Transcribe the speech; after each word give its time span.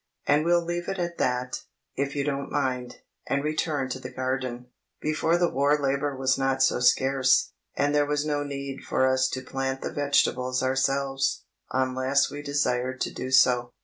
And 0.25 0.43
we'll 0.43 0.65
leave 0.65 0.89
it 0.89 0.97
at 0.97 1.19
that, 1.19 1.61
if 1.95 2.15
you 2.15 2.23
don't 2.23 2.51
mind, 2.51 2.95
and 3.27 3.43
return 3.43 3.87
to 3.89 3.99
the 3.99 4.09
garden. 4.09 4.71
Before 4.99 5.37
the 5.37 5.47
War 5.51 5.77
labour 5.77 6.15
was 6.17 6.39
not 6.39 6.63
so 6.63 6.79
scarce, 6.79 7.51
and 7.75 7.93
there 7.93 8.07
was 8.07 8.25
no 8.25 8.41
need 8.41 8.81
for 8.83 9.07
us 9.07 9.29
to 9.29 9.43
plant 9.43 9.81
the 9.81 9.93
vegetables 9.93 10.63
ourselves, 10.63 11.43
unless 11.71 12.31
we 12.31 12.41
desired 12.41 12.99
to 13.01 13.13
do 13.13 13.29
so. 13.29 13.73